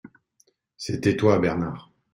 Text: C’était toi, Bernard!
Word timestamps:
C’était 0.77 1.15
toi, 1.15 1.37
Bernard! 1.37 1.91